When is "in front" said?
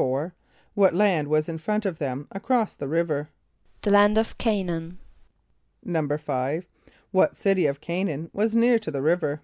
1.46-1.84